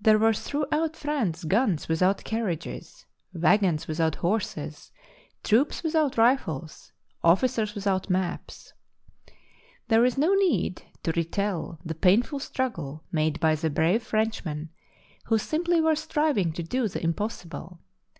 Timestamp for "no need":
10.16-10.82